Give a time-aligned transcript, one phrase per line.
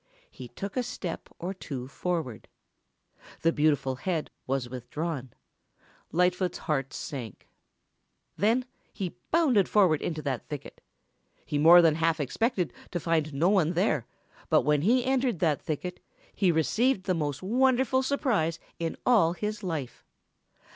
[0.31, 2.47] He took a step or two forward.
[3.43, 5.31] The beautiful head was withdrawn.
[6.11, 7.47] Lightfoot's heart sank.
[8.35, 10.81] Then he bounded forward into that thicket.
[11.45, 14.07] He more than half expected to find no one there,
[14.49, 15.99] but when he entered that thicket
[16.33, 20.03] he received the most wonderful surprise in all his life.